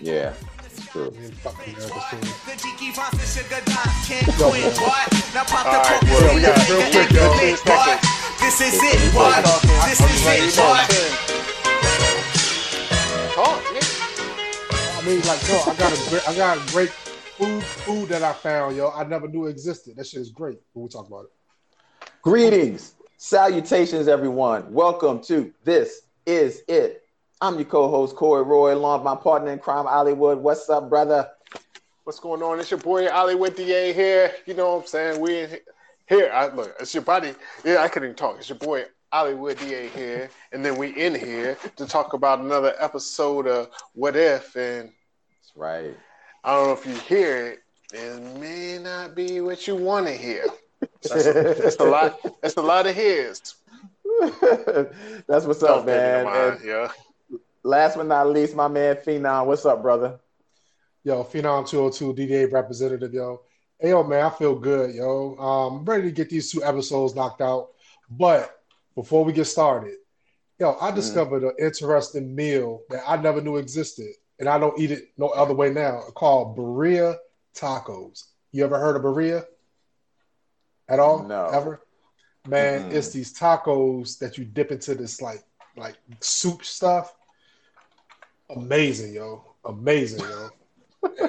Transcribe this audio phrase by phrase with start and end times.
[0.00, 0.34] Yeah.
[0.90, 1.10] True.
[1.12, 2.20] Man, fuck America's team.
[5.66, 7.34] All right, well, we got real quick, y'all.
[7.38, 8.02] Ten seconds.
[8.40, 9.44] This is it, what?
[9.88, 10.90] This is it, what?
[13.34, 14.98] Talk, nigga.
[14.98, 18.22] I mean, like, yo, I got a great, I got a great food, food that
[18.22, 18.90] I found, yo.
[18.90, 19.96] I never knew existed.
[19.96, 21.32] That shit is great when we talk about it.
[22.22, 24.72] Greetings, salutations, everyone.
[24.72, 27.03] Welcome to This Is It.
[27.44, 30.38] I'm your co-host Corey Roy, along with my partner in crime, Hollywood.
[30.38, 31.28] What's up, brother?
[32.04, 32.58] What's going on?
[32.58, 34.32] It's your boy Hollywood DA here.
[34.46, 35.20] You know what I'm saying?
[35.20, 35.58] We in
[36.08, 36.30] here.
[36.32, 37.34] I, look, it's your body.
[37.62, 38.38] Yeah, I couldn't even talk.
[38.38, 42.72] It's your boy Hollywood DA here, and then we in here to talk about another
[42.78, 44.56] episode of What If.
[44.56, 44.90] And
[45.38, 45.94] That's right.
[46.44, 47.58] I don't know if you hear it.
[47.92, 50.46] It may not be what you want to hear.
[51.02, 52.18] That's a, that's a lot.
[52.40, 53.56] That's a lot of his.
[55.26, 56.26] That's what's up, man.
[56.26, 56.88] And Yeah.
[57.64, 59.46] Last but not least, my man Phenom.
[59.46, 60.20] What's up, brother?
[61.02, 63.40] Yo, Phenom 202 DDA representative, yo.
[63.78, 65.34] Hey, yo, man, I feel good, yo.
[65.38, 67.70] Um, I'm ready to get these two episodes knocked out.
[68.10, 68.54] But
[68.94, 69.94] before we get started,
[70.58, 74.90] yo, I discovered an interesting meal that I never knew existed, and I don't eat
[74.90, 76.02] it no other way now.
[76.14, 77.16] Called Birria
[77.56, 78.24] tacos.
[78.52, 79.44] You ever heard of Birria?
[80.86, 81.24] At all?
[81.24, 81.46] No.
[81.46, 81.80] Ever?
[82.46, 82.92] Man, Mm-mm.
[82.92, 85.42] it's these tacos that you dip into this like
[85.76, 87.14] like soup stuff.
[88.56, 89.44] Amazing, yo.
[89.64, 90.50] Amazing, yo.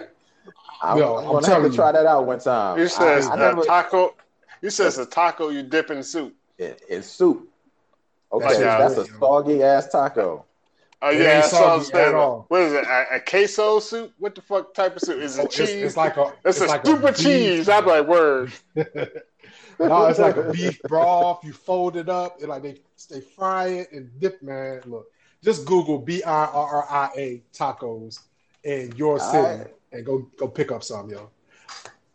[0.82, 1.76] I'm, Yo, I'm I'm gonna have to you.
[1.76, 2.80] try that out one time.
[2.80, 4.16] You said it's I, I a never, taco.
[4.62, 6.36] You said it's a taco you dip in soup.
[6.58, 7.50] it, it's soup.
[8.32, 10.46] Okay, That's that's a soggy ass taco.
[11.02, 12.16] Oh It yeah, ain't that's what I'm soggy at saying.
[12.16, 12.46] all.
[12.48, 12.84] What is it?
[12.86, 14.14] A, a queso soup?
[14.18, 15.22] What the fuck type of soup?
[15.22, 15.84] Is it Oh, It's, cheese?
[15.84, 17.70] it's like a It's a like stupid beef- cheese.
[17.70, 18.52] I'm like, word.
[18.76, 21.44] no, it's like a beef broth.
[21.44, 24.42] You fold it up and like they they fry it and dip.
[24.42, 25.06] Man, look,
[25.46, 28.20] just Google B I R R I A tacos
[28.64, 29.74] in your city right.
[29.94, 31.30] and go go pick up some, yo.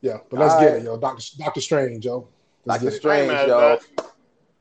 [0.02, 0.82] Yeah, but let's All get right.
[0.82, 0.98] it, yo.
[0.98, 2.28] Doctor Doctor Strange, yo.
[2.64, 2.96] Let's Doctor get it.
[2.98, 3.78] Strange, I ain't yo.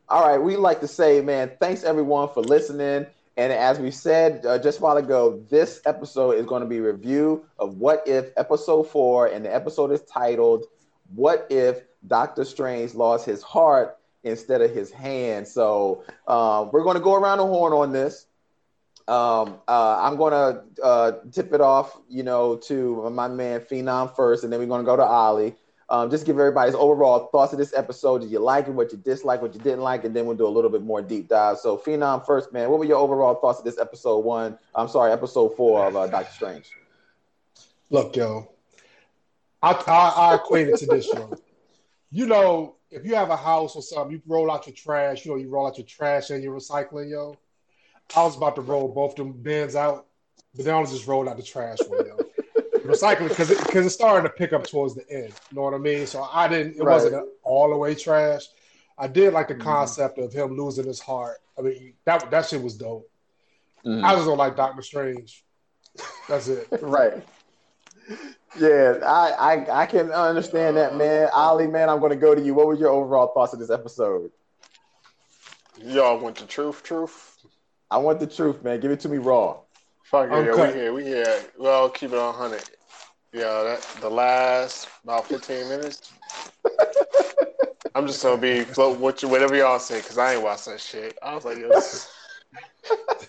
[0.07, 3.05] All right, we like to say, man, thanks everyone for listening.
[3.37, 6.77] And as we said uh, just a while ago, this episode is going to be
[6.79, 10.65] a review of What If Episode 4, and the episode is titled
[11.15, 15.47] What If Doctor Strange Lost His Heart Instead of His Hand?
[15.47, 18.25] So um, we're going to go around the horn on this.
[19.09, 24.43] Um, uh, I'm to uh, tip it off, you know, to my man Phenom first,
[24.43, 25.55] and then we're to go to Ollie.
[25.89, 28.21] Um, just give everybody's overall thoughts of this episode.
[28.21, 28.71] Did you like it?
[28.71, 29.41] What you dislike?
[29.41, 30.03] What you didn't like?
[30.03, 31.57] And then we'll do a little bit more deep dive.
[31.57, 32.69] So, Phenom first, man.
[32.69, 34.59] What were your overall thoughts of this episode one?
[34.75, 36.69] I'm sorry, episode four of uh, Doctor Strange.
[37.89, 38.51] Look, yo,
[39.63, 41.33] I, I, I equate it to this, yo.
[42.11, 45.31] You know, if you have a house or something, you roll out your trash, you
[45.31, 47.35] know, you roll out your trash and your recycling, yo.
[48.15, 50.05] I was about to roll both them bins out,
[50.55, 52.25] but then I was just rolled out the trash one, yo.
[52.85, 55.33] recycling, because it, cause it started to pick up towards the end.
[55.51, 56.07] You know what I mean?
[56.07, 56.93] So I didn't, it Right.
[56.93, 58.43] wasn't a all the way trash.
[58.97, 59.61] I did like the Mhm.
[59.63, 61.37] concept of him losing his heart.
[61.57, 63.09] I mean, that, that shit was dope.
[63.85, 64.03] Mhm.
[64.03, 65.43] I just don't like Doctor Strange.
[66.27, 66.67] That's it.
[66.81, 67.21] Right.
[68.57, 71.29] Yeah, I, I I can understand that, man.
[71.33, 72.53] Ali, man, I'm going to go to you.
[72.55, 74.31] What were your overall thoughts of this episode?
[75.77, 77.28] Y'all went to truth, truth?
[77.91, 78.79] I want the truth, man.
[78.79, 79.57] Give it to me raw.
[80.03, 80.73] Fuck yeah, Uncut.
[80.73, 81.41] we here, we here.
[81.57, 82.63] Well, keep it on hundred.
[83.33, 86.11] Yeah, that the last about fifteen minutes.
[87.95, 90.79] I'm just gonna be float with you, whatever y'all say, cause I ain't watched that
[90.79, 91.17] shit.
[91.23, 92.09] I was like, yo, this is-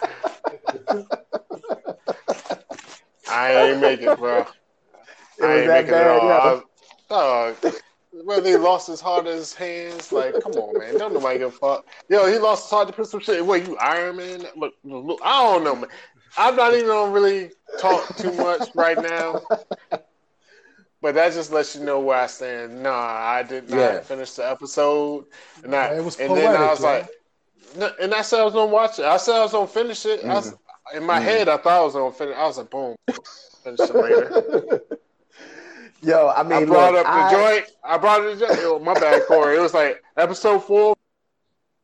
[3.31, 4.41] I ain't make it, bro.
[4.41, 4.47] It
[5.45, 6.29] I ain't that make it at all.
[6.29, 6.35] yeah.
[6.35, 6.63] I was-
[7.09, 7.57] Dog,
[8.13, 10.97] whether he lost his heart in his hands, like, come on, man.
[10.97, 11.87] Don't nobody give a fuck.
[12.09, 13.45] Yo, he lost his heart to put some shit.
[13.45, 14.47] What, you Iron Man?
[14.57, 15.91] Look, look, I don't know, man.
[16.37, 19.41] I'm not even gonna really talk too much right now.
[21.03, 22.83] But that just lets you know where I stand.
[22.83, 24.01] Nah, I did not Yeah.
[24.01, 25.25] finish the episode.
[25.65, 26.87] And, I, Yeah, it was and then I was yo.
[26.87, 27.09] like,
[27.77, 29.05] no, and I said I was gonna watch it.
[29.07, 30.25] I said I was gonna finish it.
[30.25, 30.53] I was,
[30.95, 31.23] in my Mhm.
[31.23, 32.37] head, I thought I was gonna finish.
[32.37, 32.97] I was like, boom,
[33.63, 34.33] finish it later.
[36.03, 37.71] Yo, I mean, I brought look, up the I- joint.
[37.85, 38.39] I brought it.
[38.61, 39.57] Yo, my bad, Corey.
[39.57, 40.97] It was like episode four.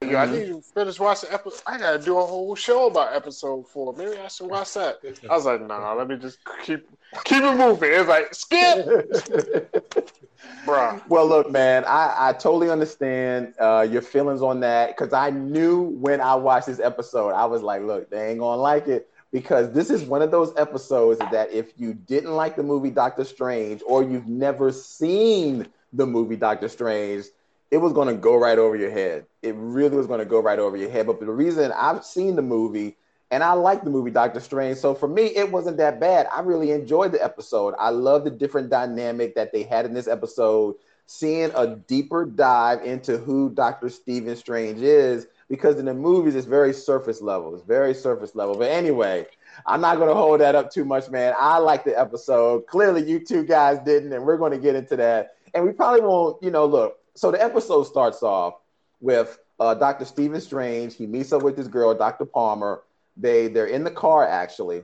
[0.03, 1.63] Yo, I need to finish watching episode.
[1.67, 3.95] I gotta do a whole show about episode four.
[3.95, 4.97] Maybe I should watch that.
[5.29, 6.87] I was like, nah, let me just keep
[7.25, 7.91] keep it moving.
[7.93, 8.87] It's like skip,
[10.65, 11.01] bro.
[11.09, 15.81] Well, look, man, I, I totally understand uh, your feelings on that because I knew
[15.99, 19.73] when I watched this episode, I was like, look, they ain't gonna like it because
[19.73, 23.83] this is one of those episodes that if you didn't like the movie Doctor Strange
[23.87, 27.27] or you've never seen the movie Doctor Strange,
[27.71, 29.27] it was gonna go right over your head.
[29.43, 31.07] It really was gonna go right over your head.
[31.07, 32.97] But the reason I've seen the movie
[33.31, 34.79] and I like the movie Doctor Strange.
[34.79, 36.29] So for me, it wasn't that bad.
[36.33, 37.75] I really enjoyed the episode.
[37.79, 40.77] I love the different dynamic that they had in this episode,
[41.07, 45.27] seeing a deeper dive into who Doctor Stephen Strange is.
[45.49, 47.55] Because in the movies, it's very surface level.
[47.55, 48.57] It's very surface level.
[48.59, 49.27] But anyway,
[49.65, 51.35] I'm not going to hold that up too much, man.
[51.39, 52.67] I like the episode.
[52.67, 55.37] Clearly, you two guys didn't, and we're going to get into that.
[55.55, 56.99] And we probably won't, you know, look.
[57.15, 58.55] So the episode starts off
[59.01, 60.05] with uh, Dr.
[60.05, 60.95] Stephen Strange.
[60.97, 62.25] He meets up with this girl, Dr.
[62.25, 62.83] Palmer.
[63.17, 64.83] They they're in the car actually,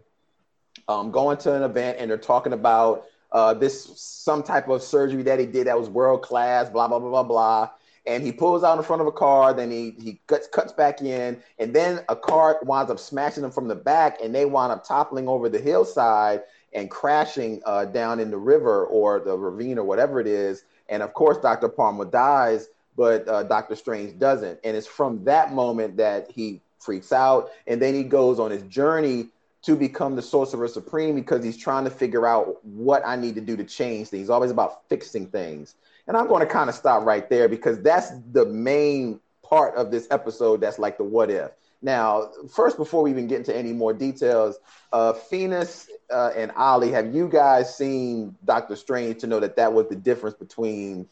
[0.88, 5.22] um, going to an event, and they're talking about uh, this some type of surgery
[5.24, 6.70] that he did that was world class.
[6.70, 7.70] Blah blah blah blah blah.
[8.04, 11.00] And he pulls out in front of a car, then he he cuts cuts back
[11.02, 14.72] in, and then a car winds up smashing them from the back, and they wind
[14.72, 19.78] up toppling over the hillside and crashing uh, down in the river or the ravine
[19.78, 20.64] or whatever it is.
[20.88, 21.68] And of course, Dr.
[21.68, 24.58] Palmer dies, but uh, Doctor Strange doesn't.
[24.64, 28.62] And it's from that moment that he freaks out, and then he goes on his
[28.64, 29.28] journey
[29.62, 33.40] to become the sorcerer supreme because he's trying to figure out what I need to
[33.40, 34.28] do to change things.
[34.28, 35.76] always about fixing things.
[36.08, 39.90] And I'm going to kind of stop right there because that's the main part of
[39.90, 41.50] this episode that's like the what if.
[41.80, 44.58] Now, first, before we even get into any more details,
[44.92, 49.72] uh, Phoenix uh, and Ollie, have you guys seen Doctor Strange to know that that
[49.72, 51.08] was the difference between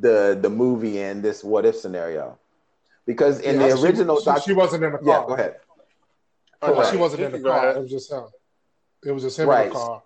[0.00, 2.36] the the movie and this what if scenario?
[3.06, 5.06] Because in Yeah, the she- original, she, Doctor, she wasn't in the car.
[5.06, 5.56] yeah, go ahead.
[6.62, 7.70] Oh, no, she wasn't in the car.
[7.70, 8.24] It was just him.
[9.04, 9.66] It was just him Right.
[9.68, 10.02] in the car.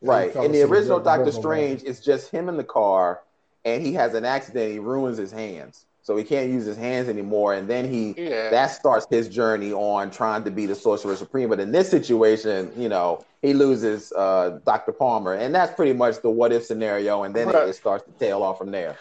[0.00, 0.32] Right.
[0.32, 3.22] fell In the original Doctor Strange, it's just him in the car,
[3.64, 4.72] and he has an accident.
[4.72, 7.54] He ruins his hands, so he can't use his hands anymore.
[7.54, 8.50] And then he Yeah.
[8.50, 11.48] that starts his journey on trying to be the Sorcerer Supreme.
[11.48, 16.20] But in this situation, you know, he loses uh, Doctor Palmer, and that's pretty much
[16.22, 17.22] the what if scenario.
[17.24, 17.68] And then it, Right.
[17.68, 18.98] it starts to tail off from there.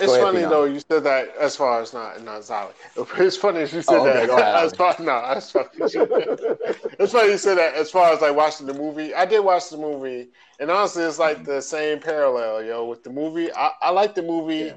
[0.00, 0.44] It's ahead, funny Phenom.
[0.44, 2.72] though you said that as far as not not Zali.
[3.18, 7.12] It's funny as you said Oh, okay, that ahead, as far no as far it's
[7.12, 9.14] funny you said that as far as like watching the movie.
[9.14, 10.28] I did watch the movie
[10.58, 13.52] and honestly it's like the same parallel, yo, with the movie.
[13.52, 14.76] I, I like the movie Yeah.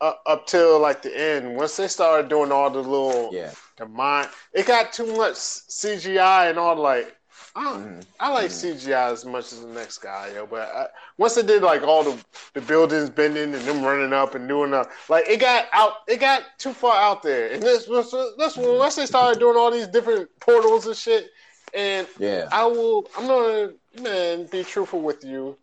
[0.00, 1.56] up, up till like the end.
[1.56, 3.54] Once they started doing all the little Yeah.
[3.78, 7.17] the mind it got too much CGI and all like
[7.58, 8.00] I.
[8.20, 10.46] I like CGI as much as the next guy, yo.
[10.46, 12.16] But I, once they did like all the
[12.54, 16.20] the buildings bending and them running up and doing the like, it got out, it
[16.20, 17.50] got too far out there.
[17.50, 21.30] And this was this when once they started doing all these different portals and shit.
[21.74, 22.48] And Yeah.
[22.52, 25.56] I will, I'm gonna man be truthful with you.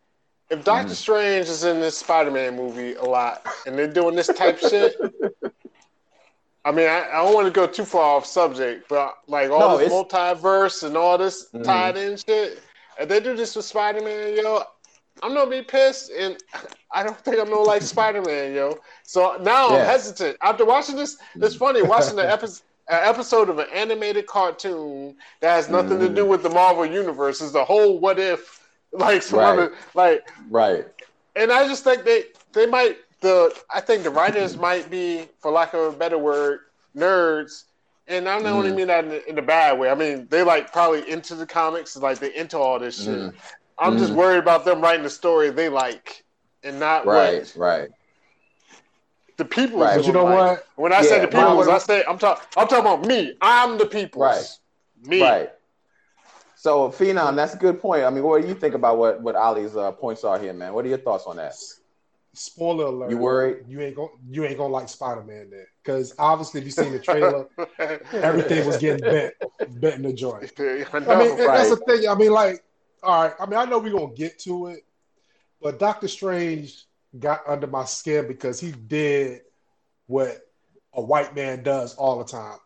[0.50, 0.95] If Doctor Mhm.
[0.95, 4.95] Strange is in this Spider-Man movie a lot and they're doing this type shit.
[6.65, 9.59] I mean, I, I don't want to go too far off subject, but like all
[9.59, 11.63] No, this it's- multiverse and all this Mhm.
[11.63, 12.59] tied in shit,
[13.00, 14.63] if they do this with Spider Man, yo,
[15.21, 16.38] I'm gonna be pissed, and
[16.91, 18.79] I don't think I'm gonna like Spider Man, yo.
[19.03, 21.17] So now I'm hesitant after watching this.
[21.35, 22.63] It's funny watching the episode.
[22.88, 26.15] An episode of an animated cartoon that has nothing to Mhm.
[26.15, 28.59] do with the Marvel universe is the whole what if,
[28.91, 29.50] like some Right.
[29.53, 30.85] other, like Right.
[31.35, 35.51] and I just think they they might the I think the writers might be, for
[35.51, 36.59] lack of a better word,
[36.95, 37.63] nerds.
[38.07, 38.75] And I don't only Mhm.
[38.75, 39.89] mean that in, a- in a bad way.
[39.89, 43.07] I mean they like probably into the comics, like they into all this shit.
[43.07, 43.33] Mhm.
[43.77, 44.17] I'm just Mhm.
[44.17, 46.23] worried about them writing the story they like
[46.63, 47.41] and not Right.
[47.41, 47.89] what Right.
[49.38, 49.79] the people.
[49.79, 49.97] Right.
[49.97, 50.65] But you know what?
[50.75, 52.44] When I Yeah, say the people, would- I say I'm talking.
[52.56, 53.35] I'm talking about me.
[53.41, 54.21] I'm the people.
[54.21, 54.45] Right.
[55.03, 55.21] Me.
[55.21, 55.51] Right.
[56.56, 58.06] So, Phenom, that's a good point.
[58.06, 60.73] I mean, what do you think about what what Ali's uh, points are here, man?
[60.73, 61.54] What are your thoughts on that?
[62.37, 63.11] Spoiler alert.
[63.11, 63.65] You worried?
[63.68, 65.65] You ain't gonna you ain't gonna like Spider Man then.
[65.81, 67.47] Because obviously if you seen the trailer,
[68.13, 69.33] everything was getting bent
[69.80, 70.51] bent in the joint.
[70.59, 72.09] I I mean, and that's the thing.
[72.09, 72.63] I mean, like,
[73.01, 73.33] all right.
[73.39, 74.85] I mean, I know we're gonna get to it,
[75.61, 76.85] but Doctor Strange
[77.18, 79.42] got under my skin because he did
[80.07, 80.37] what
[80.94, 82.57] a white man does all the time: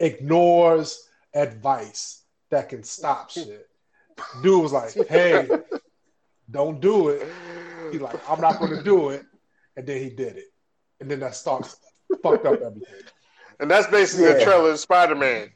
[0.00, 3.68] ignores advice that can stop shit.
[4.42, 5.48] Dude was like, "Hey,
[6.50, 7.26] don't do it."
[7.92, 9.24] He's like, "I'm not gonna do it,"
[9.76, 10.52] and then he did it,
[11.00, 11.76] and then that starts
[12.22, 12.82] fucked up everything.
[13.60, 15.50] And that's basically the trailer of Spider Man.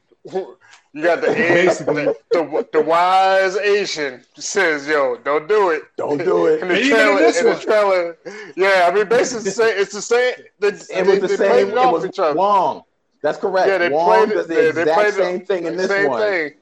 [0.91, 2.05] You got the, Basically.
[2.05, 5.83] the, the the wise Asian says, "Yo, don't do it.
[5.97, 6.61] Don't do it.
[6.61, 8.17] In the trailer, in the trailer,
[8.55, 8.89] yeah.
[8.89, 9.73] I mean, basically, it's the same.
[9.77, 10.33] It's the same.
[10.59, 11.69] They, It was they, the they same.
[11.69, 12.35] It was each other.
[12.35, 12.83] Wong.
[13.21, 13.67] That's correct.
[13.67, 16.21] Yeah, they Wong played does the exact same thing in this same one.
[16.21, 16.53] Thing.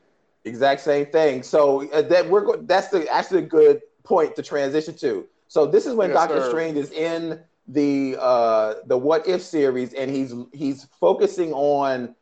[0.43, 1.43] Exact same thing.
[1.43, 5.25] So uh, that we're go- that's the actually a good point to transition to.
[5.47, 6.47] So this is when Yes, Doctor.
[6.49, 12.15] Strange is in the uh the What If series, and he's he's focusing on.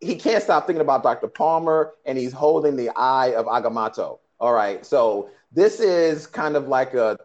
[0.00, 1.28] He can't stop thinking about Dr.
[1.28, 4.18] Palmer, and he's holding the eye of Agamotto.
[4.40, 7.18] All right, so this is kind of like a,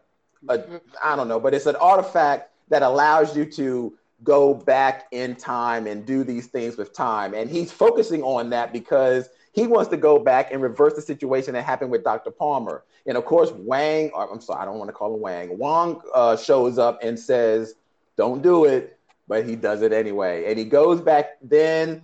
[0.50, 0.62] a
[1.02, 5.88] I don't know, but it's an artifact that allows you to go back in time
[5.88, 7.34] and do these things with time.
[7.34, 11.54] And he's focusing on that because he wants to go back and reverse the situation
[11.54, 12.30] that happened with Dr.
[12.30, 12.84] Palmer.
[13.06, 15.58] And of course, Wang, or I'm sorry, I don't want to call him Wang.
[15.58, 17.76] Wong uh, shows up and says,
[18.18, 20.46] "Don't do it," but he does it anyway.
[20.50, 21.38] And he goes back.
[21.42, 22.04] Then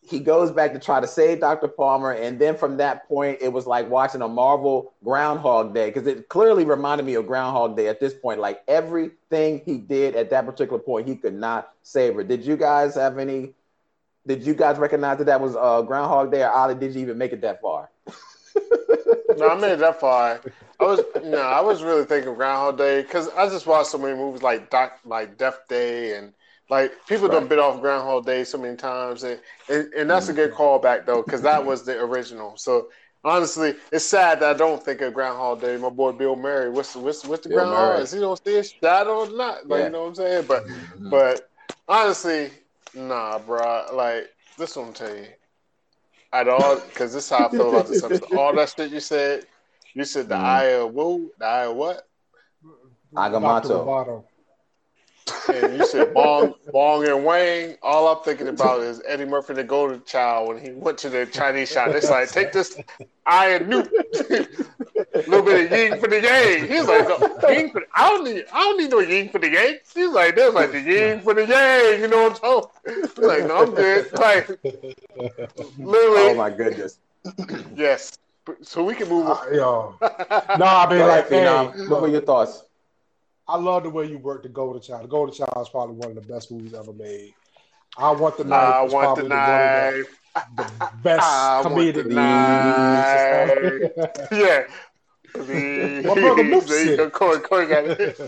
[0.00, 1.68] he goes back to try to save Dr.
[1.68, 2.12] Palmer.
[2.12, 6.30] And then from that point, it was like watching a Marvel Groundhog Day because it
[6.30, 8.40] clearly reminded me of Groundhog Day at this point.
[8.40, 12.24] Like everything he did at that particular point, he could not save her.
[12.24, 13.52] Did you guys have any?
[14.26, 16.74] Did you guys recognize that that was uh, Groundhog Day, or Ollie?
[16.74, 17.90] Did you even make it that far?
[19.34, 20.42] no, I made it that far.
[20.78, 23.98] I was no, I was really thinking of Groundhog Day because I just watched so
[23.98, 26.32] many movies like Doc, like Death Day, and
[26.68, 27.28] like people Right.
[27.28, 30.54] don't bit off Groundhog Day so many times, and and, and that's a good Mm-hmm.
[30.54, 32.56] callback though because that was the original.
[32.56, 32.88] So
[33.24, 35.76] honestly, it's sad that I don't think of Groundhog Day.
[35.78, 37.64] My boy Bill Murray, what's what's what's the Bill Groundhog?
[37.66, 38.02] Murray.
[38.02, 39.66] Is he gonna see his shadow or not?
[39.68, 39.86] Like Yeah.
[39.86, 40.46] you know what I'm saying?
[40.46, 40.64] But
[41.00, 41.10] Mhm.
[41.10, 41.48] but
[41.88, 42.50] honestly,
[42.96, 43.86] nah, bro.
[43.92, 45.26] Like this one, tell you.
[46.32, 48.28] At all, because this is how I feel about this episode.
[48.36, 49.46] All that shit you said,
[49.94, 50.40] you said the Mhm.
[50.44, 52.06] eye of woo, the eye of what?
[53.14, 54.24] Agamotto.
[55.52, 57.76] And you said Bong, Bong and Wang.
[57.82, 61.24] All I'm thinking about is Eddie Murphy, the Golden Child, when he went to the
[61.26, 61.92] Chinese shop.
[61.92, 62.78] It's like, take this
[63.24, 63.88] eye and newt,
[65.26, 66.68] a little bit of yin for the yang.
[66.68, 69.38] He's like, no, yin for the, I don't need, I don't need no yin for
[69.38, 69.78] the yang.
[69.94, 72.00] He's like, there's like the yin for the yang.
[72.00, 72.94] You know what I'm talking?
[73.02, 74.12] He's like, no, I'm good.
[74.18, 74.48] Like,
[75.78, 76.98] literally, Oh my goodness!
[77.74, 78.16] yes.
[78.62, 79.26] So we can move.
[79.26, 79.54] Uh, on.
[79.54, 79.96] yo.
[80.58, 81.88] No, I mean, like, ahead, hey, Phenom.
[81.90, 82.62] what were your thoughts?
[83.48, 85.04] I love the way you work the Golden Child.
[85.04, 87.32] The Golden Child is probably one of the best movies ever made.
[87.96, 88.74] I want the knife.
[88.74, 90.20] I want the probably knife.
[90.56, 92.04] the best I want comedic the
[93.90, 94.20] movies.
[94.32, 94.64] Yeah.
[95.38, 96.96] My brother moves There you it.
[96.96, 97.10] go.
[97.10, 98.18] Corey, Corey got it.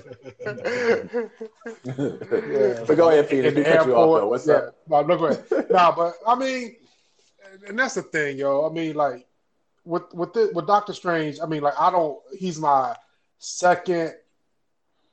[2.87, 3.49] but go ahead, Phoenix.
[3.57, 4.29] In the cut you off though.
[4.29, 4.55] What's yeah.
[4.55, 4.77] up?
[4.89, 5.45] No, no, go ahead.
[5.71, 6.77] nah, but I mean,
[7.53, 8.69] and- and that's the thing, yo.
[8.69, 9.27] I mean, like
[9.85, 12.19] with with the, with Doctor Strange, I mean, like I don't.
[12.37, 12.95] He's my
[13.39, 14.15] second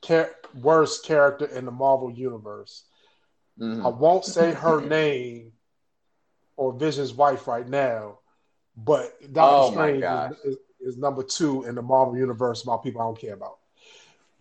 [0.03, 2.83] char- worst character in the Marvel universe.
[3.59, 3.85] Mhm.
[3.85, 5.53] I won't say her name
[6.57, 8.19] or Vision's wife right now,
[8.75, 10.31] but Oh, Doctor my Strange gosh.
[10.31, 13.57] is, is, is number two in the Marvel universe about people I don't care about.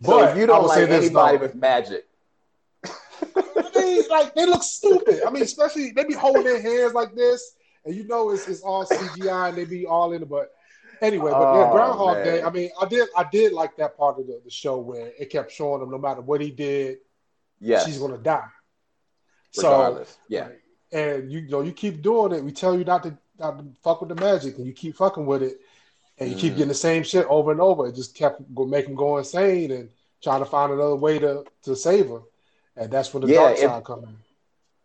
[0.03, 2.05] So But you don't like this, anybody with magic.
[3.75, 5.21] Mean, like they look stupid.
[5.25, 8.61] I mean, especially they be holding their hands like this, and you know it's, it's
[8.61, 10.29] all CGI and they be all in it.
[10.29, 10.51] But
[11.01, 12.25] anyway, but Oh, Groundhog man.
[12.25, 12.43] Day.
[12.43, 15.29] I mean, I did I did like that part of the, the show where it
[15.29, 16.99] kept showing him no matter what he did,
[17.59, 18.47] yeah, she's gonna die.
[19.51, 20.17] So regardless.
[20.27, 20.49] yeah,
[20.91, 22.43] and you, you know you keep doing it.
[22.43, 25.25] We tell you not to not to fuck with the magic, and you keep fucking
[25.25, 25.59] with it,
[26.17, 27.87] and you keep getting the same shit over and over.
[27.87, 29.89] It just kept go make him go insane and
[30.21, 32.21] trying to find another way to to save her,
[32.77, 34.17] and that's when the Yeah, dark side come in.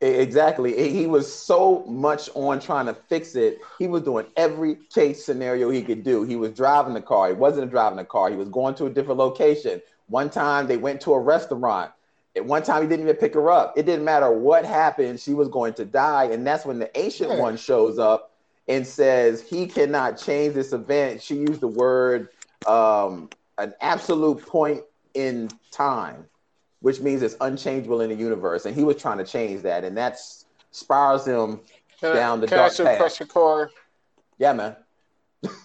[0.03, 0.75] Exactly.
[0.77, 3.61] He- He was so much on trying to fix it.
[3.79, 6.23] He was doing every case scenario he could do.
[6.23, 7.29] He was driving the car.
[7.29, 8.31] He wasn't driving the car.
[8.31, 9.83] He was going to a different location.
[10.09, 11.93] One time they went to a restaurant.
[12.35, 13.75] At one time he didn't even pick her up.
[13.77, 15.21] It didn't matter what happened.
[15.21, 16.25] She was going to die.
[16.25, 17.41] And that's when the ancient Yeah.
[17.41, 18.30] one shows up
[18.71, 21.21] and says he cannot change this event.
[21.21, 22.29] She used the word
[22.69, 24.83] um, an absolute point
[25.15, 26.25] in time,
[26.79, 28.67] which means it's unchangeable in the universe.
[28.67, 31.59] And he was trying to change that, and that's spirals him.
[31.99, 32.99] Can Down I, the can dark a path.
[32.99, 33.69] question, Corey?
[34.39, 34.77] Yeah, man.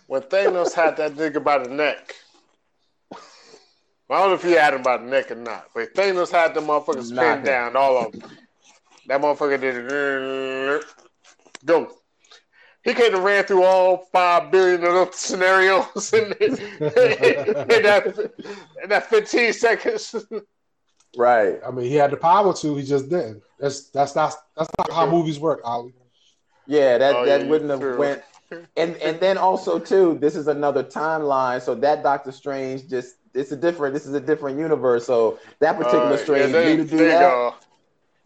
[0.08, 2.16] When Thanos had that nigga by the neck,
[3.12, 6.56] I don't know if he had him by the neck or not, but Thanos had
[6.56, 8.24] the motherfuckers pinned down, all of them.
[9.08, 10.86] That motherfucker did it.
[11.66, 11.92] Go.
[12.86, 16.56] He came have ran through all five billion of those scenarios in, in,
[17.84, 18.32] that,
[18.84, 20.16] in that 15 seconds.
[21.18, 21.60] Right.
[21.66, 22.76] I mean, he had the power to.
[22.76, 23.42] He just didn't.
[23.60, 25.94] That's that's not that's not how movies work, Ali.
[26.68, 27.98] Yeah, that, Oh, that yeah, wouldn't have true.
[27.98, 28.22] went.
[28.78, 31.62] And and then also too, this is another timeline.
[31.62, 33.94] So that Doctor Strange just it's a different.
[33.94, 35.06] This is a different universe.
[35.06, 37.20] So that particular Uh, Strange yeah, there, knew to do that.
[37.22, 37.56] go.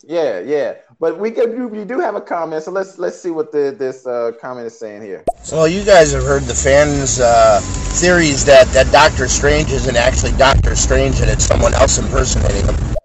[0.04, 0.76] Yeah, yeah.
[1.00, 2.64] But we could you, you do have a comment.
[2.64, 5.24] So let's let's see what the this uh, comment is saying here.
[5.44, 7.60] So you guys have heard the fans' uh,
[8.00, 12.96] theories that, that Doctor Strange isn't actually Doctor Strange and it's someone else impersonating him.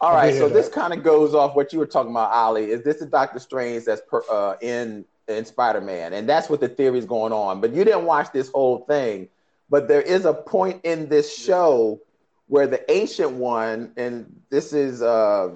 [0.00, 2.12] All I right, did so hear this kind of goes off what you were talking
[2.12, 2.70] about, Ali.
[2.70, 6.60] Is this the Doctor Strange that's per, uh, in in Spider Man, and that's what
[6.60, 7.60] the theory is going on.
[7.60, 9.28] But you didn't watch this whole thing.
[9.70, 12.00] But there is a point in this show
[12.48, 15.54] where the ancient one, and this is, uh,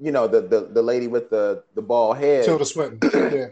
[0.00, 2.44] you know, the, the the lady with the the bald head.
[2.44, 3.10] Tilda Swinton.
[3.32, 3.46] Yeah.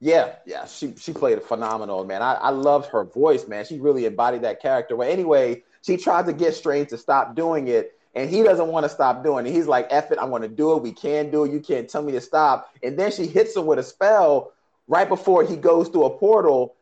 [0.00, 2.20] Yeah, yeah, she she played a phenomenal, man.
[2.20, 3.64] I, I loved her voice, man.
[3.64, 4.96] She really embodied that character.
[4.96, 8.84] But anyway, she tried to get Strange to stop doing it, and he doesn't want
[8.84, 9.52] to stop doing it.
[9.52, 10.82] He's like, "F it, I'm going to do it.
[10.82, 11.52] We can do it.
[11.52, 14.52] You can't tell me to stop." And then she hits him with a spell
[14.88, 16.74] right before he goes through a portal.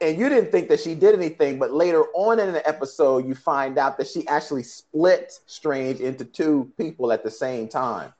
[0.00, 3.34] And you didn't think that she did anything, but later on in the episode, you
[3.34, 8.12] find out that she actually split Strange into two people at the same time.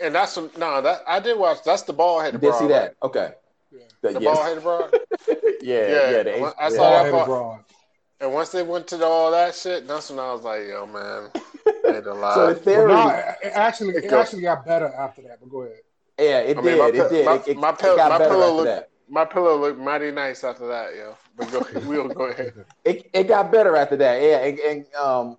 [0.00, 1.58] And that's some, no, that I did watch.
[1.64, 2.42] That's the ball headed.
[2.42, 2.96] You did see that?
[3.02, 3.32] Okay.
[4.02, 4.22] The yes.
[4.24, 4.94] ball headed broad.
[5.28, 6.22] yeah, Yeah, yeah.
[6.24, 6.68] the H- I yeah.
[6.70, 7.64] saw that Bald-headed part.
[8.20, 11.30] And once they went to all that shit, that's when I was like, yo, man,
[11.94, 12.34] ain't a lie.
[12.34, 15.38] So the But theory, no, it it actually it It actually got better after that.
[15.40, 15.78] But go ahead.
[16.18, 16.64] yeah, it I did.
[16.64, 17.24] mean, my it did.
[17.26, 18.88] my- it, it, my it got my better pillow after looked- that.
[19.12, 21.14] My pillow looked mighty nice after that, yo.
[21.36, 22.64] But go, we'll go ahead.
[22.82, 24.22] It, it got better after that.
[24.22, 25.36] Yeah, and, and um,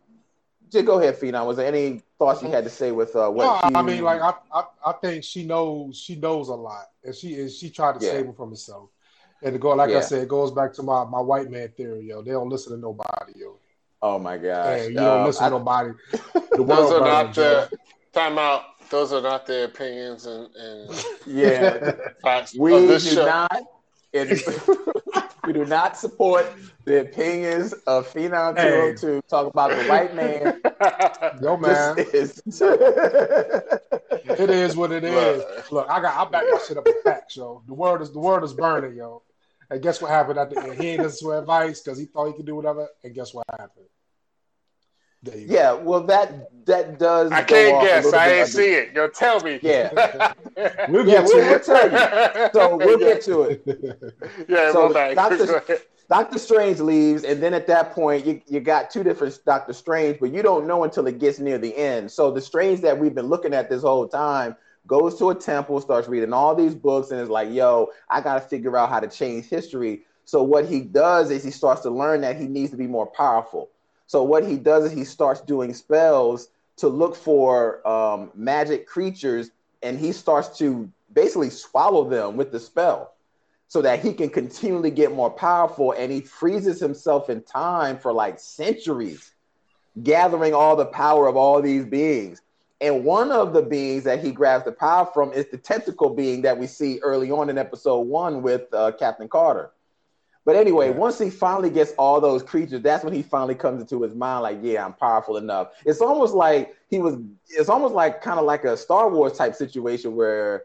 [0.71, 1.47] just go ahead, Phenom.
[1.47, 3.45] Was there any thoughts you had to say with uh, what?
[3.71, 7.15] no, I mean, like I, I, I think she knows she knows a lot, and
[7.15, 8.11] she and she tried to Yeah.
[8.11, 8.89] save him from himself.
[9.41, 9.97] And to go, like Yeah.
[9.97, 12.21] I said, it goes back to my, my white man theory, yo.
[12.21, 13.57] They don't listen to nobody, yo.
[14.03, 15.89] oh my gosh, Hey, you Um, don't listen I- to nobody.
[16.51, 17.43] The Those world are burning, not yo.
[17.43, 17.69] the
[18.13, 18.72] time out.
[18.93, 23.25] Those are not their opinions and, and yeah, facts we of do show.
[23.25, 23.63] not.
[24.13, 24.45] It,
[25.47, 26.45] we do not support
[26.85, 28.93] the opinions of Phenom Hey.
[28.93, 29.21] 202.
[29.27, 30.61] Talk about the white man.
[31.41, 32.39] Yo, man, is.
[34.29, 35.37] it is what it is.
[35.39, 35.71] Look.
[35.71, 37.63] Look, I got I back my shit up with facts, yo.
[37.65, 39.23] The world is the world is burning, yo.
[39.71, 40.79] And guess what happened at the end?
[40.79, 42.87] He ain't listen to advice because he thought he could do whatever.
[43.03, 43.87] And guess what happened?
[45.23, 45.53] There you go.
[45.53, 47.31] yeah, well, that that does.
[47.31, 48.05] I can't off guess.
[48.05, 48.93] little I bit ain't see it.
[48.93, 49.59] Yo, tell me.
[49.61, 50.33] Yeah,
[50.89, 52.49] We'll yeah, get we'll, we'll to tell you.
[52.53, 53.63] So we'll get to it.
[53.65, 54.13] it.
[54.49, 55.15] yeah, So, go back.
[55.15, 55.79] Dr.
[56.09, 60.19] Doctor Strange leaves, and then at that point, you, you got two different Doctor Strange,
[60.19, 62.11] but you don't know until it gets near the end.
[62.11, 65.79] So the Strange that we've been looking at this whole time goes to a temple,
[65.79, 68.99] starts reading all these books, and is like, "Yo, I got to figure out how
[68.99, 72.71] to change history." So what he does is he starts to learn that he needs
[72.71, 73.69] to be more powerful.
[74.13, 79.49] So what he does is he starts doing spells to look for um, magic creatures,
[79.81, 83.15] and he starts to basically swallow them with the spell
[83.69, 85.93] so that he can continually get more powerful.
[85.93, 89.33] And he freezes himself in time for like centuries
[90.03, 92.39] gathering all the power of all these beings.
[92.81, 96.43] And one of the beings that he grabs the power from is the tentacle being
[96.43, 99.71] that we see early on in episode one with uh, captain carter
[100.45, 100.91] but anyway Yeah.
[100.91, 104.43] once he finally gets all those creatures that's when he finally comes into his mind
[104.43, 107.17] like yeah i'm powerful enough it's almost like he was
[107.49, 110.63] it's almost like kind of like a star wars type situation where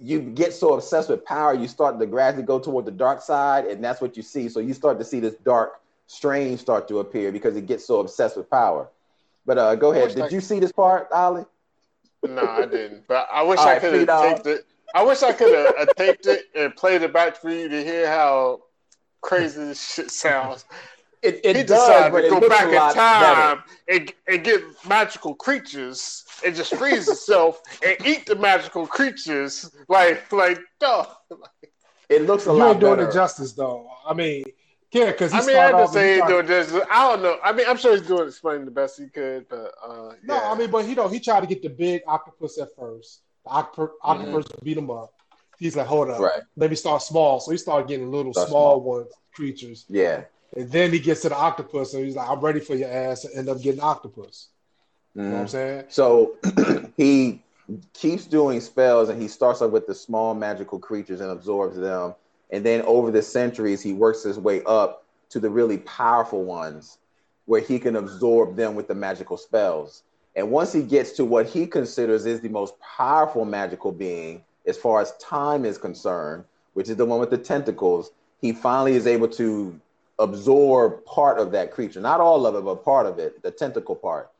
[0.00, 3.66] you get so obsessed with power, you start to gradually go toward the dark side,
[3.66, 4.48] and that's what you see.
[4.48, 8.00] So you start to see this dark, strange start to appear because it gets so
[8.00, 8.88] obsessed with power.
[9.46, 10.14] But uh, go ahead.
[10.14, 11.44] Did I- you see this part, Ali?
[12.26, 13.06] No, I didn't.
[13.08, 14.66] But I wish I right, could have taped it.
[14.94, 17.82] I wish I could have uh, taped it and played it back for you to
[17.84, 18.62] hear how
[19.22, 20.64] crazy this shit sounds.
[21.22, 24.60] It, it he does, decided but to it go back in time and, and get
[24.88, 29.70] magical creatures and just freeze itself and eat the magical creatures.
[29.88, 31.06] Like, like, duh.
[32.08, 33.08] It looks a you lot ain't doing better.
[33.08, 33.88] it justice, though.
[34.04, 34.46] I mean,
[34.90, 36.74] yeah, because he I mean, I started just say he he's doing this.
[36.90, 37.38] I don't know.
[37.44, 40.50] I mean, I'm sure he's doing explaining the best he could, but uh, No, yeah.
[40.50, 43.22] I mean, but he know he tried to get the big octopus at first.
[43.44, 45.14] The octopus, octopus beat him up.
[45.62, 46.42] He's like, hold up, Right.
[46.56, 47.38] let me start small.
[47.38, 50.24] So he started getting little Start small ones, creatures, Yeah.
[50.56, 53.24] and then he gets to the octopus, and he's like, I'm ready for your ass,
[53.24, 54.48] and end up getting octopus.
[55.14, 55.50] You know what I'm Mhm.
[55.50, 55.84] saying?
[55.88, 56.36] So
[56.96, 57.42] he
[57.92, 62.14] keeps doing spells and he starts off with the small magical creatures and absorbs them.
[62.50, 66.98] And then over the centuries, he works his way up to the really powerful ones
[67.44, 70.02] where he can absorb them with the magical spells.
[70.34, 74.76] And once he gets to what he considers is the most powerful magical being as
[74.76, 76.44] far as time is concerned,
[76.74, 79.78] which is the one with the tentacles, he finally is able to
[80.18, 82.00] absorb part of that creature.
[82.00, 84.30] Not all of it, but part of it, the tentacle part.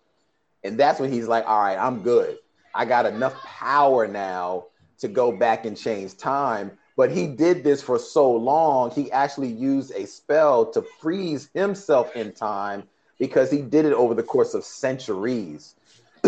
[0.65, 2.39] And that's when he's like, all right, I'm good.
[2.75, 4.67] I got enough power now
[4.99, 6.73] to go back and change time.
[6.97, 12.15] But he did this for so long, he actually used a spell to freeze himself
[12.15, 12.85] in time
[13.19, 15.75] because he did it over the course of centuries.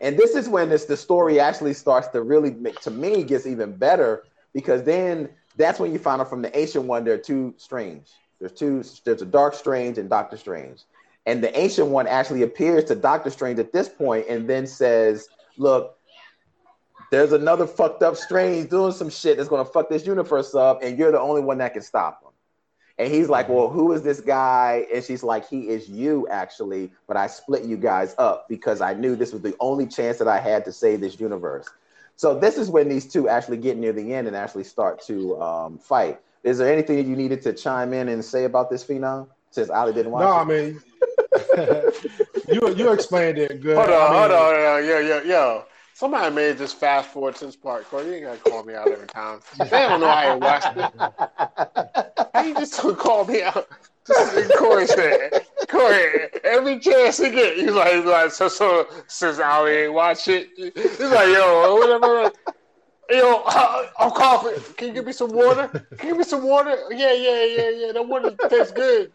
[0.00, 3.46] and this is when this the story actually starts to really make to me gets
[3.46, 7.18] even better because then that's when you find out from the ancient one there are
[7.18, 8.08] two strange.
[8.44, 10.82] There's two, there's a dark strange and Doctor Strange.
[11.24, 15.28] And the ancient one actually appears to Doctor Strange at this point and then says,
[15.56, 15.96] Look,
[17.10, 20.98] there's another fucked up Strange doing some shit that's gonna fuck this universe up, and
[20.98, 22.32] you're the only one that can stop him.
[22.98, 24.86] And he's like, Well, who is this guy?
[24.92, 28.94] And she's like, He is you, actually, but I split you guys up because I
[28.94, 31.68] knew this was the only chance that I had to save this universe.
[32.16, 35.40] So this is when these two actually get near the end and actually start to
[35.42, 36.20] um, fight.
[36.44, 39.26] Is there anything that you needed to chime in and say about this phenom?
[39.50, 40.36] Since Ali didn't watch No, it?
[40.36, 40.80] I mean,
[42.48, 43.76] you you explained it good.
[43.76, 45.64] Hold on, I mean, hold on, yo, yo, yo, yo.
[45.94, 47.88] Somebody made this fast forward since part.
[47.88, 49.38] Corey, you ain't gotta call me out every time.
[49.56, 50.92] They don't know how you watched it.
[52.34, 53.68] How you just gonna call me out?
[54.58, 55.46] Corey said.
[55.68, 60.26] Corey, every chance he get, he's like, he's like, so so since Ali ain't watch
[60.26, 62.32] it, he's like, yo, whatever.
[63.10, 64.60] Yo, uh, I'm coughing.
[64.76, 65.68] Can you give me some water?
[65.96, 66.76] Can you give me some water?
[66.90, 67.92] Yeah, yeah, yeah, yeah.
[67.92, 69.12] That water tastes good.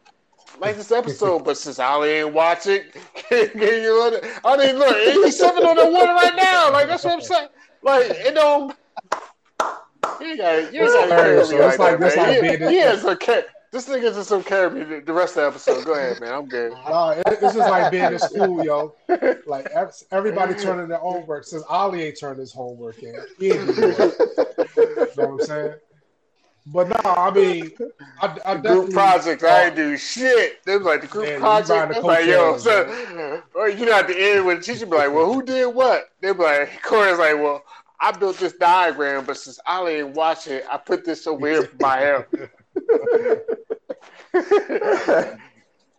[0.60, 2.82] Like this episode, but since Ali ain't watching,
[3.16, 4.26] can, can you let it?
[4.44, 6.72] I mean, look, he's sipping on the water right now.
[6.72, 7.48] Like that's what I'm saying.
[7.82, 8.76] Like it don't.
[10.22, 12.60] You got, you got so it's like- that, it's man.
[12.62, 14.40] like he is a car- This nigga just some
[14.74, 15.86] me the- rest of the episode.
[15.86, 16.34] Go ahead, man.
[16.34, 16.72] I'm good.
[16.74, 18.96] Nah, it- it's just like being in school, yo.
[19.46, 19.70] Like
[20.12, 21.46] everybody turning their homework.
[21.46, 23.68] Since Ali ain't turned his homework in, he ain't.
[23.78, 23.96] You know
[25.16, 25.74] what I'm saying?
[26.72, 27.72] But no, I mean,
[28.22, 30.64] I, I Group definitely project, I ain't do shit.
[30.66, 31.96] They was like the group Man, project.
[31.96, 35.12] the like, yo, so, or you know, at the end when the teacher be like,
[35.12, 36.10] well, who did what?
[36.22, 37.64] They be like, Corey's like, well,
[38.00, 41.64] I built this diagram, but since Ali ain't watch it, I put this over here
[41.64, 42.28] for my help.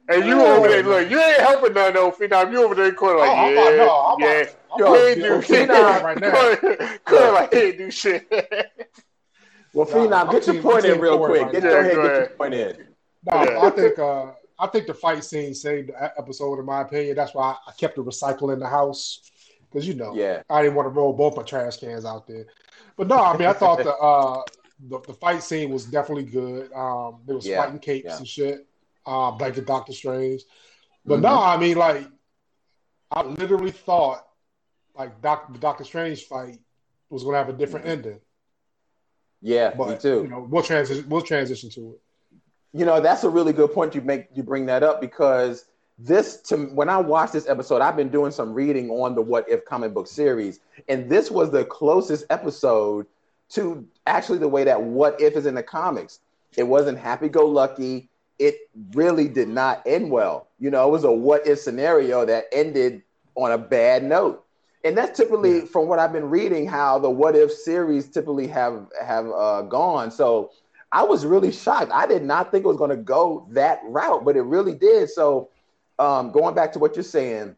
[0.08, 2.52] and you over there, look, you ain't helping none though, Phenom.
[2.52, 4.44] You over there, Corey, like, Oh, I'm yeah, about- no, I'm yeah.
[4.72, 5.68] I'm You ain't do shit.
[5.68, 6.30] Right now.
[6.30, 6.56] Corey,
[7.04, 8.28] Corey like, ain't do shit.
[9.72, 11.42] Well, Nah, Phenom, I'm get your point in real quick.
[11.42, 11.70] right Get now.
[11.70, 12.76] go ahead, Yeah, get your point in.
[13.30, 13.58] No, Yeah.
[13.60, 17.16] I think uh, I think the fight scene saved the episode, in my opinion.
[17.16, 19.30] That's why I kept the recycle in the house
[19.70, 20.42] because you know Yeah.
[20.50, 22.46] I didn't want to roll both my trash cans out there.
[22.96, 24.42] But no, I mean I thought the uh,
[24.88, 26.72] the, the fight scene was definitely good.
[26.72, 28.16] Um, there was Yeah, fighting capes yeah.
[28.18, 28.66] and shit,
[29.06, 30.42] uh, like the Doctor Strange.
[31.04, 31.22] But Mhm.
[31.22, 32.06] no, I mean like
[33.10, 34.26] I literally thought
[34.94, 36.58] like Doc, the Doctor Strange fight
[37.08, 38.20] was going to have a different ending.
[39.42, 40.22] Yeah, But me too.
[40.22, 42.00] you know we'll transition we'll transition to it.
[42.72, 44.28] You know, that's a really good point you make.
[44.34, 45.64] You bring that up because
[45.98, 49.48] this, to when I watched this episode, I've been doing some reading on the What
[49.48, 53.06] If comic book series, and this was the closest episode
[53.50, 56.20] to actually the way that What If is in the comics.
[56.56, 58.08] It wasn't happy-go-lucky.
[58.38, 58.56] It
[58.94, 60.48] really did not end well.
[60.58, 63.02] You know, it was a what if scenario that ended
[63.34, 64.44] on a bad note.
[64.84, 65.64] And that's typically, Yeah.
[65.66, 70.10] from what I've been reading, how the What If series typically have have uh, gone.
[70.10, 70.52] So
[70.92, 71.92] I was really shocked.
[71.92, 75.08] I did not think it was going to go that route, but it really did.
[75.10, 75.50] So,
[75.98, 77.54] um, going back to what you're saying,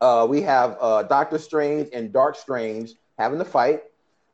[0.00, 3.82] uh, we have uh, Doctor Strange and Dark Strange having the fight.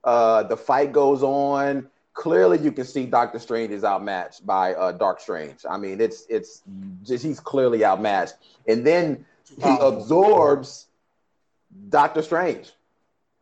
[0.04, 1.88] Uh, the fight goes on.
[2.14, 5.64] Clearly, you can see Doctor Strange is outmatched by uh, Dark Strange.
[5.68, 6.62] I mean, it's it's
[7.02, 8.34] just he's clearly outmatched,
[8.66, 9.24] and then
[9.62, 10.86] he absorbs
[11.88, 12.72] Doctor Strange.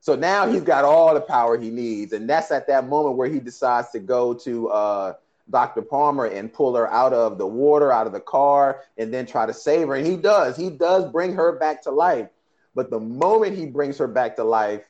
[0.01, 3.29] So now he's got all the power he needs, and that's at that moment where
[3.29, 5.15] he decides to go to uh,
[5.51, 5.83] Dr.
[5.83, 9.45] Palmer and pull her out of the water, out of the car, and then try
[9.45, 9.97] to save her.
[9.97, 10.57] And he does.
[10.57, 12.29] He does bring her back to life.
[12.75, 14.83] But the moment he brings her back to life,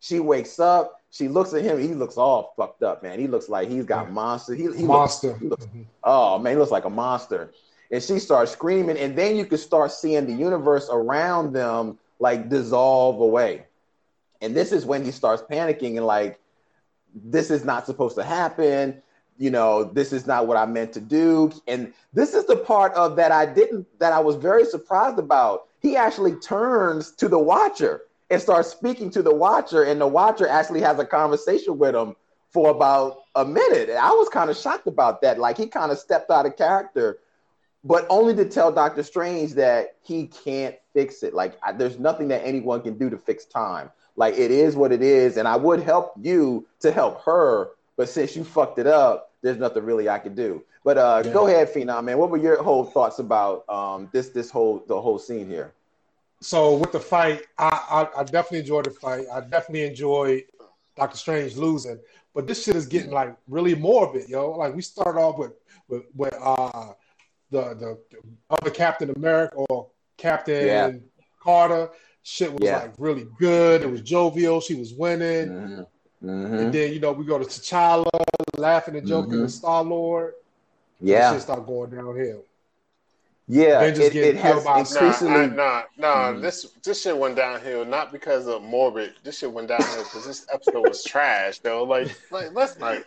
[0.00, 1.00] she wakes up.
[1.10, 1.78] She looks at him.
[1.80, 3.18] He looks all fucked up, man.
[3.18, 4.12] He looks like he's got Yeah.
[4.12, 4.54] monster.
[4.54, 5.36] He, he looks Monster.
[5.38, 5.86] he looks- Mhm.
[6.04, 7.52] oh man, he looks like a monster.
[7.90, 12.48] And she starts screaming, and then you can start seeing the universe around them like
[12.48, 13.64] dissolve away.
[14.40, 16.38] And this is when he starts panicking and like,
[17.14, 19.02] this is not supposed to happen.
[19.38, 21.52] You know, this is not what I meant to do.
[21.66, 25.66] And this is the part of that I didn't, that I was very surprised about.
[25.80, 30.46] He actually turns to the watcher and starts speaking to the watcher, and the watcher
[30.46, 32.14] actually has a conversation with him
[32.50, 33.88] for about a minute.
[33.88, 35.38] And I was kind of shocked about that.
[35.38, 37.18] Like he kind of stepped out of character,
[37.88, 41.32] but only to tell Doctor Strange that he can't fix it.
[41.32, 43.90] Like I, there's nothing that anyone can do to fix time.
[44.14, 48.08] Like it is what it is, and I would help you to help her, but
[48.08, 50.62] since you fucked it up, there's nothing really I can do.
[50.84, 51.32] But uh, Yeah.
[51.32, 52.18] go ahead, Phenom, man.
[52.18, 55.72] What were your whole thoughts about um, this this whole the whole scene here?
[56.40, 59.24] So with the fight, I, I I definitely enjoyed the fight.
[59.32, 60.44] I definitely enjoyed
[60.96, 61.98] Doctor Strange losing,
[62.34, 64.50] but this shit is getting like really morbid, yo.
[64.50, 65.52] Like we started off with
[65.88, 66.92] with, with uh
[67.50, 68.18] the, the the
[68.50, 70.92] other Captain America or Captain Yeah.
[71.42, 71.90] Carter.
[72.22, 72.78] Shit was Yeah.
[72.78, 73.82] like really good.
[73.82, 74.60] It was jovial.
[74.60, 75.48] She was winning.
[75.48, 75.86] Mhm.
[76.22, 76.72] And Mhm.
[76.72, 78.06] then you know we go to T'Challa
[78.56, 79.42] laughing and joking Mhm.
[79.42, 80.34] with Star Lord.
[81.00, 82.42] Yeah, shit start going downhill.
[83.46, 83.80] yeah.
[83.82, 86.32] It, it has killed by- Nah, nah, nah.
[86.32, 86.42] Mhm.
[86.42, 89.14] This this shit went downhill not because of morbid.
[89.22, 91.84] This shit went downhill because this episode was trash, though.
[91.84, 92.98] Like, like let's not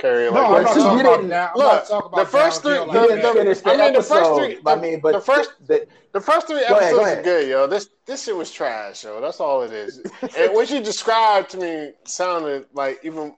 [0.00, 1.32] carry it No, like I'm not talking about didn't-.
[1.32, 4.02] I'm look, not talking about the first three- like didn't finish the I mean, the
[4.02, 7.02] first three- I mean, but the first- the, The first three Go ahead, episodes go
[7.04, 7.24] are ahead.
[7.24, 7.66] good, yo.
[7.68, 9.20] This this shit was trash, yo.
[9.20, 9.98] That's all it is.
[10.36, 13.36] and what you described to me sounded like even,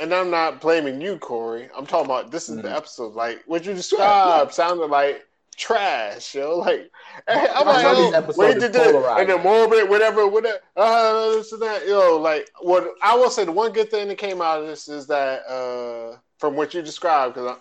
[0.00, 1.68] and I'm not blaming you, Corey.
[1.76, 2.76] I'm talking about this is the Mhm.
[2.76, 3.14] episode.
[3.14, 5.24] Like what you described sounded like
[5.62, 6.58] trash, yo.
[6.58, 6.90] Like
[7.28, 8.76] I'm I like, know yo, this episode when he is did
[9.20, 12.18] in the moment, whatever, whatever, uh, this and that, yo.
[12.18, 15.06] Like what I will say, the one good thing that came out of this is
[15.06, 17.56] that uh, from what you described, because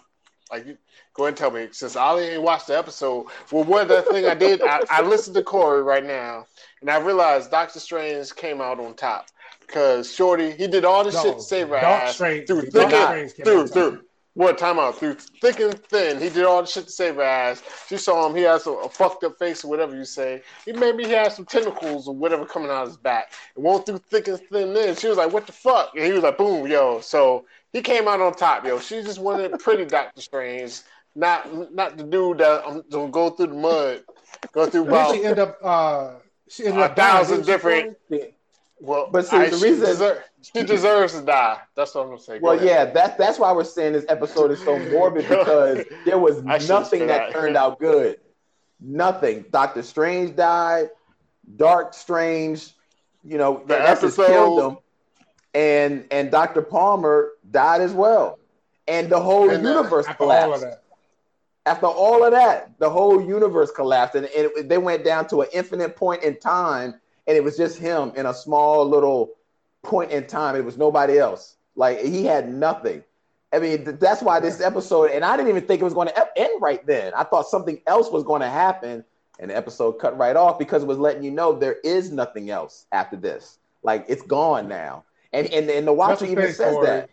[0.51, 0.77] like you
[1.13, 3.27] go ahead and tell me since Ali ain't watched the episode.
[3.51, 6.45] Well, one other thing I did, I, I listened to Corey right now,
[6.81, 9.27] and I realized Doctor Strange came out on top
[9.65, 12.61] because Shorty he did all this No, shit to save her Dark ass Strange- through
[12.63, 14.01] thick and Strange came through out through.
[14.33, 16.21] What time out through thick and thin?
[16.21, 17.61] He did all the shit to save her ass.
[17.89, 18.35] She saw him.
[18.35, 20.41] He has a, a fucked up face or whatever you say.
[20.65, 23.33] He maybe he had some tentacles or whatever coming out of his back.
[23.57, 24.73] It went through thick and thin.
[24.73, 27.81] Then she was like, "What the fuck?" And he was like, "Boom, yo." So he
[27.81, 28.79] came out on top, yo.
[28.79, 30.79] She just wanted pretty Doctor Strange,
[31.13, 34.03] not not the dude that I'm gonna go through the mud,
[34.53, 36.13] go through about she end up uh
[36.47, 37.97] she ended a up thousand different.
[38.83, 41.59] Well, But see, I- the she reason- deser- she deserves to die.
[41.75, 42.39] That's what I'm gonna say.
[42.39, 42.67] Go Well, ahead.
[42.67, 47.07] yeah, that's that's why we're saying this episode is so morbid because there was nothing
[47.07, 48.19] that turned out good.
[48.79, 49.45] Nothing.
[49.51, 50.89] Doctor Strange died.
[51.57, 52.71] Dark Strange,
[53.23, 54.77] you know, The episode- killed him,
[55.53, 58.39] and and Doctor Palmer died as well,
[58.87, 60.61] and the whole And, uh, universe all collapsed.
[60.63, 60.83] that.
[61.67, 65.41] After all of that, the whole universe collapsed, and, and it- they went down to
[65.41, 66.99] an infinite point in time,
[67.31, 69.35] and it was just him in a small little
[69.83, 70.57] point in time.
[70.57, 71.55] It was nobody else.
[71.77, 73.05] Like he had nothing.
[73.53, 76.09] I mean, th- that's why this episode, and I didn't even think it was going
[76.09, 77.13] to end right then.
[77.15, 79.05] I thought something else was going to happen,
[79.39, 82.49] and the episode cut right off because it was letting you know there is nothing
[82.49, 83.59] else after this.
[83.81, 86.85] Like it's gone now, and and, and the watcher even thing, says Corey.
[86.87, 87.09] that.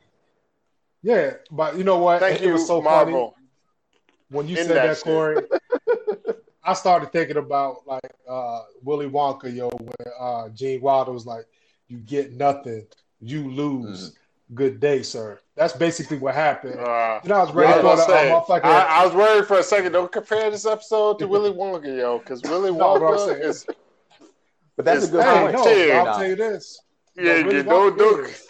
[1.05, 2.19] Yeah, but you know what?
[2.19, 3.31] Thank it, it you, was so funny
[4.31, 5.05] when you In said that that.
[5.05, 5.37] Corey.
[6.65, 11.47] I started thinking about like uh Willy Wonka, yo, when uh Gene Wilder was like,
[11.89, 12.87] "You get nothing,
[13.21, 14.17] you lose.
[14.55, 16.79] Good day, sir." That's basically what happened.
[16.81, 18.65] Uh, Then I was ready was for gonna the say, uh, motherfucker.
[18.65, 19.93] I, I was worried for a second.
[19.93, 23.67] Don't compare this episode to Willy Wonka, yo, because Willy No, Wonka saying- is
[24.77, 25.53] But that's a good hey, point.
[25.53, 26.81] no, I'll tell you this.
[27.17, 28.47] yeah, No, you Willy don't Wonka do is.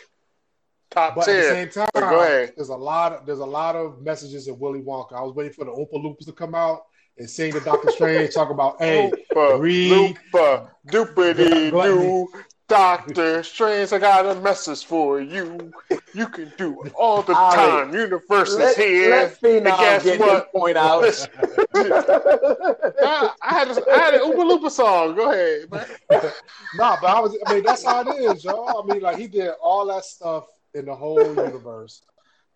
[0.90, 1.50] top But at the tier.
[1.50, 2.52] same time, But go ahead.
[2.56, 5.14] there's a lot of there's a lot of messages in Willy Wonka.
[5.14, 6.82] I was waiting for the Oompa Loompas to come out
[7.18, 12.28] and sing the Doctor Strange talk about, hey, Oopa, read- loopa, doopity doo.
[12.68, 15.72] Doctor Strange, I got a message for you.
[16.14, 17.94] You can do it all the Ollie, time.
[17.94, 19.10] Universe is here.
[19.10, 20.34] let Phenom And guess get what?
[20.34, 21.04] his point out.
[21.74, 25.16] I, I had a, I had an Oompa Loompa song.
[25.16, 25.86] Go ahead, man.
[26.74, 27.34] Nah, but I was.
[27.46, 28.82] I mean, that's how it is, y'all.
[28.82, 32.02] I mean, like he did all that stuff in the whole universe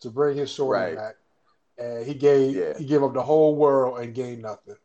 [0.01, 0.97] to bring his shorty Right.
[0.97, 1.15] back,
[1.79, 2.79] and he gave Yeah.
[2.79, 4.77] he gave up the whole world and gained nothing.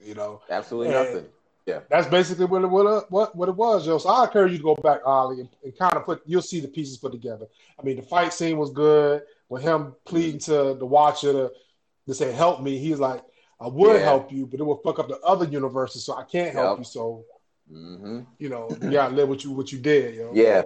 [0.00, 1.04] You know, Absolutely Yeah.
[1.04, 1.26] nothing.
[1.66, 3.98] Yeah, that's basically what it, what what what it was, yo.
[3.98, 6.22] So I encourage you to go back, Ollie, and, and kind of put.
[6.24, 7.46] You'll see the pieces put together.
[7.78, 11.52] I mean, the fight scene was good with him pleading to the Watcher to
[12.06, 13.22] to say, "Help me." He's like,
[13.60, 14.04] "I would Yeah.
[14.04, 16.78] help you, but it will fuck up the other universes, so I can't help Yep.
[16.78, 17.24] you." So
[17.68, 20.32] hmm you know, you gotta live what you what you did, yo.
[20.32, 20.62] Yeah,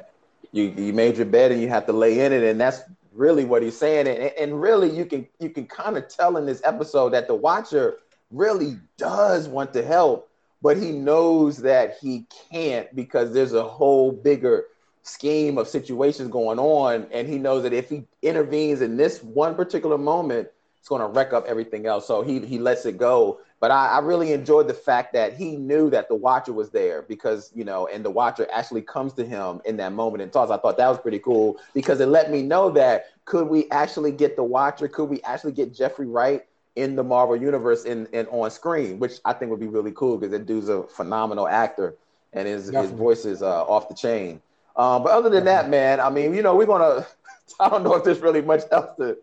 [0.52, 2.80] you you made your bed and you have to lay in it, and that's
[3.14, 4.06] really what he's saying.
[4.08, 7.34] And, and really, you can you can kind of tell in this episode that the
[7.34, 7.98] Watcher
[8.30, 10.30] really does want to help,
[10.62, 14.64] but he knows that he can't because there's a whole bigger
[15.02, 19.54] scheme of situations going on, and he knows that if he intervenes in this one
[19.54, 20.48] particular moment,
[20.78, 22.06] it's going to wreck up everything else.
[22.06, 23.40] So he he lets it go.
[23.62, 27.02] But I, I really enjoyed the fact that he knew that the Watcher was there
[27.02, 30.50] because you know, and the Watcher actually comes to him in that moment and talks.
[30.50, 34.10] I thought that was pretty cool because it let me know that could we actually
[34.10, 34.88] get the Watcher?
[34.88, 36.44] Could we actually get Jeffrey Wright
[36.74, 38.98] in the Marvel universe and and on screen?
[38.98, 41.94] Which I think would be really cool because that dude's a phenomenal actor
[42.32, 44.42] and his his voice is uh, off the chain.
[44.74, 47.06] Um, but other than that, man, I mean, you know, we're gonna.
[47.60, 49.18] I don't know if there's really much else to.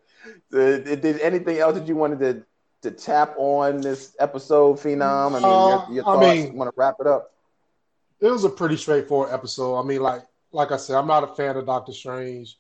[0.52, 2.46] to did anything else that you wanted to
[2.82, 5.36] to tap on this episode, Phenom?
[5.36, 6.26] I mean, Uh, your, your I thoughts.
[6.38, 7.32] mean- want to wrap it up?
[8.22, 9.78] It was a pretty straightforward episode.
[9.80, 12.58] I mean, like like I said, I'm not a fan of Doctor Strange.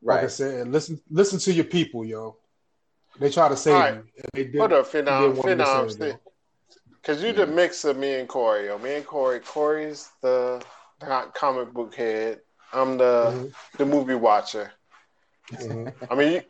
[0.00, 2.36] Like I said, listen listen to your people, yo.
[3.20, 3.94] They try to save All right.
[3.94, 4.00] you.
[4.16, 5.20] And they did, Hold up, they Phenom.
[5.20, 6.18] did want to Phenom, save you.
[6.94, 8.66] because you the mix of me and Corey.
[8.66, 8.78] Yo.
[8.78, 9.40] Me and Corey.
[9.40, 10.62] Corey's the
[11.00, 12.40] co- comic book head.
[12.72, 14.72] I'm the Mhm, the movie watcher.
[15.52, 15.92] mhm.
[16.10, 16.42] I mean, you,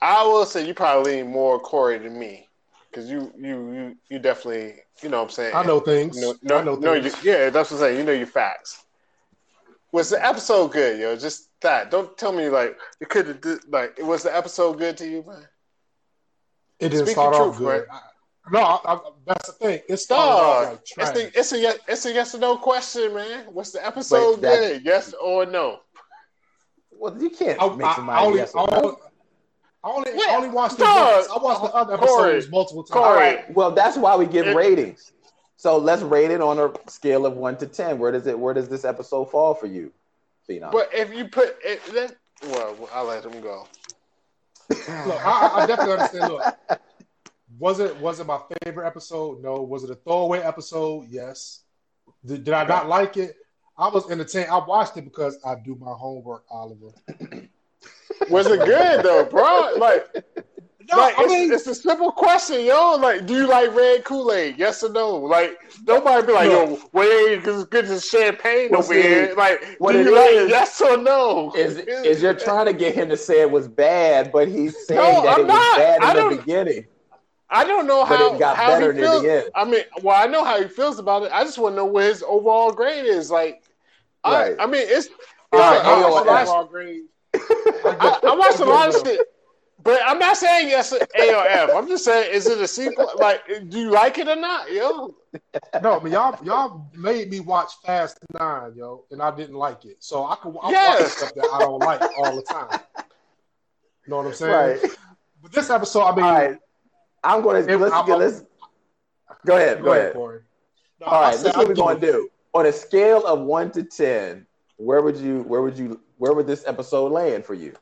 [0.00, 2.45] I will say you probably lean more Corey than me
[2.96, 5.54] because you you you you definitely you know what I'm saying.
[5.54, 6.16] I know things.
[6.18, 7.22] No, no, I know no, things.
[7.22, 7.98] you, yeah, that's what I'm saying.
[7.98, 8.84] You know your facts.
[9.92, 11.14] Was the episode good, yo?
[11.16, 11.90] Just that.
[11.90, 15.24] Don't tell me like it could have did like was the episode good to you,
[15.26, 15.46] man?
[16.80, 17.86] It didn't Speak start your off truth, good.
[17.90, 18.00] I,
[18.50, 19.80] no, I, I, that's the thing.
[19.88, 21.14] It started Dog, off like it's trash.
[21.14, 23.52] the it's a yes, it's a yes or no question, man.
[23.52, 24.84] Was the episode that- good?
[24.84, 25.80] Yes or no?
[26.98, 28.98] Well, you can't I, make I, somebody I only, yes or no.
[29.90, 32.50] Only, I only, Wait, I only watched the dog, I watched the other Corey, episodes
[32.52, 32.94] multiple times.
[32.94, 33.08] Corey.
[33.08, 33.54] All right.
[33.54, 35.12] Well, that's why we give It- ratings.
[35.58, 37.98] So let's rate it on a scale of one to ten.
[37.98, 38.38] Where does it?
[38.38, 39.90] Where does this episode fall for you,
[40.48, 40.70] Phenom?
[40.70, 42.10] But if you put it, then
[42.50, 43.66] well, I'll let him go.
[44.68, 46.32] Look, I, I definitely understand.
[46.32, 46.80] Look,
[47.58, 49.42] was it was it my favorite episode?
[49.42, 49.62] No.
[49.62, 51.06] Was it a throwaway episode?
[51.08, 51.62] Yes.
[52.24, 53.36] Did, did I not like it?
[53.78, 54.50] I was entertained.
[54.50, 56.90] I watched it because I do my homework, Oliver.
[58.30, 59.74] Was it good though, bro?
[59.78, 60.06] Like,
[60.90, 62.94] No, like I it's, mean, it's a simple question, yo.
[62.96, 64.56] Like, do you like red Kool Aid?
[64.56, 65.16] Yes or no?
[65.16, 69.34] Like, nobody be like, yo, Wade, because it's good as champagne Well, over see, here.
[69.36, 71.52] Like, what do it you like is- yes or no?
[71.56, 75.00] is is you're trying to get him to say it was bad, but he's saying
[75.00, 75.76] No, that I'm it was not.
[75.76, 76.86] bad I in the beginning.
[77.50, 79.22] I don't know But how it got how better he near feels.
[79.22, 79.50] the end.
[79.54, 81.32] I mean, well, I know how he feels about it.
[81.32, 83.30] I just want to know what his overall grade is.
[83.30, 83.62] Like,
[84.24, 84.56] Right.
[84.58, 85.08] I, I mean, it's.
[85.52, 86.26] All I- right, I, watched a AOF.
[86.26, 87.02] lot of- overall grade.
[87.84, 89.20] I, I watched a lot of shit,
[89.82, 91.70] but I'm not saying yes A or F.
[91.74, 93.10] I'm just saying, is it a sequel?
[93.18, 95.14] Like, do you like it or not, yo?
[95.82, 99.84] No, I mean y'all y'all made me watch Fast Nine, yo, and I didn't like
[99.84, 99.96] it.
[100.00, 101.12] So I can I watch Yes.
[101.18, 102.80] stuff that I don't like all the time.
[102.96, 104.52] You know what I'm saying?
[104.82, 104.90] Right.
[105.42, 106.58] But this episode, I mean, All right.
[107.24, 108.44] I'm going to let's I'm- get let's
[109.44, 109.82] go ahead.
[109.82, 110.12] Go ahead.
[110.14, 110.40] Corey.
[111.00, 111.32] No, All right.
[111.32, 112.30] This is what we're going to do.
[112.54, 114.46] On a scale of one to ten,
[114.76, 117.74] where would you where would you where would this episode land for you?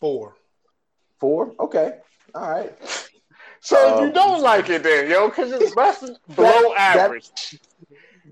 [0.00, 0.36] Four.
[1.18, 1.52] Four.
[1.58, 1.98] Okay.
[2.34, 2.74] All right.
[3.60, 7.30] So Um, you don't like it then, yo, because it's less than below that- average.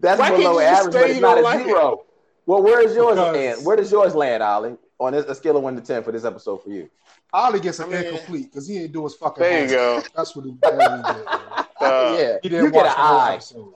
[0.01, 1.67] That's Why below average, but it's you not don't a like it?
[1.67, 2.05] zero.
[2.45, 3.67] Well, where is yours Because- land?
[3.67, 4.77] Where does yours land, Ali?
[4.99, 6.89] On this, a scale of one to ten for this episode for you.
[7.33, 9.43] Ali gets an I mean- incomplete because he didn't do his fucking.
[9.43, 10.05] There you homework.
[10.05, 10.11] go.
[10.15, 10.81] That's what he, he did.
[10.81, 13.35] Uh, yeah, He didn't you get watch an the whole eye.
[13.35, 13.75] episode.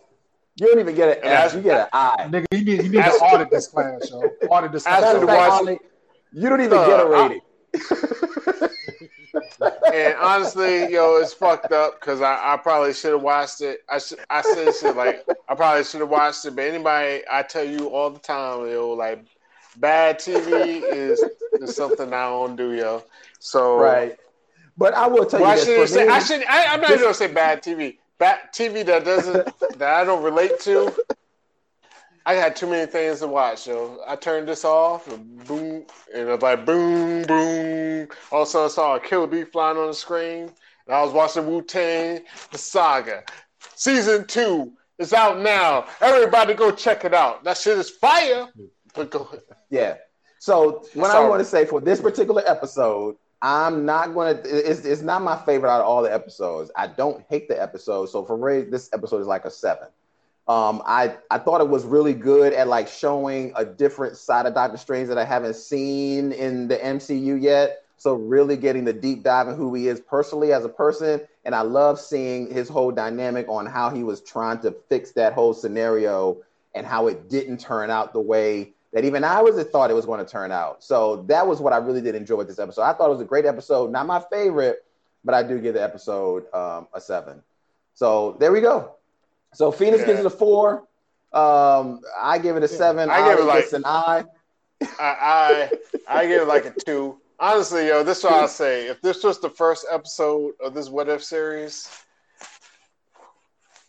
[0.61, 1.31] You don't even get an And F.
[1.31, 2.27] that's- You get an I.
[2.29, 4.19] Nigga, you need, you need As- to audit this class, yo.
[4.49, 5.15] Audit this As class.
[5.15, 5.79] to Matter of fact, watch-
[6.33, 7.41] you don't even Uh, get a rating.
[9.93, 13.81] And honestly, yo, it's fucked up because I, I probably should have watched it.
[13.89, 16.57] I should I said shit like I probably should have watched it.
[16.57, 19.25] But anybody, I tell you all the time, yo, like
[19.77, 21.23] bad TV is,
[21.61, 23.03] is something I don't do, yo.
[23.39, 24.17] So right.
[24.77, 25.91] But I will tell Well, I you shouldn't this.
[25.93, 26.07] For say.
[26.07, 26.45] me, I should.
[26.49, 27.99] I, I'm not this- even gonna say bad TV.
[28.21, 30.95] Bad TV that doesn't that I don't relate to.
[32.27, 36.29] I had too many things to watch, so I turned this off, and boom, and
[36.29, 38.09] it was like boom, boom.
[38.31, 40.53] All of a sudden, I saw a killer bee flying on the screen,
[40.87, 42.21] and I was watching Wu Tang:
[42.53, 43.25] The Saga,
[43.75, 44.71] season two.
[44.99, 45.87] It's out now.
[46.03, 47.43] Everybody, go check it out.
[47.45, 48.49] That shit is fire.
[48.95, 49.41] But go ahead.
[49.71, 49.95] Yeah.
[50.41, 54.41] So what I want to say for this particular episode, I'm not to.
[54.45, 56.71] It's, it's not my favorite out of all the episodes.
[56.77, 58.07] I don't hate the episode.
[58.07, 59.89] So for me, this episode is like a seven.
[60.47, 64.55] Um, I I thought it was really good at like showing a different side of
[64.55, 67.85] Doctor Strange that I haven't seen in the MCU yet.
[67.97, 71.55] So really getting the deep dive in who he is personally as a person, and
[71.55, 75.53] I love seeing his whole dynamic on how he was trying to fix that whole
[75.53, 76.39] scenario
[76.75, 79.95] and how it didn't turn out the way that even I was it thought it
[79.95, 80.83] was going to turn out.
[80.83, 82.83] So that was what I really did enjoy with this episode.
[82.83, 84.85] I thought it was a great episode, not my favorite,
[85.25, 87.43] but I do give the episode um, a seven.
[87.95, 88.95] So there we go.
[89.55, 90.07] So Phoenix Yeah.
[90.07, 90.85] gives it a four.
[91.33, 93.11] Um, I give it a seven.
[93.11, 94.25] I give it like- an I.
[94.83, 95.71] I, I
[96.09, 97.19] I give it like a two.
[97.39, 98.87] Honestly, yo, this is what I say.
[98.89, 101.89] If this was the first episode of this What If series,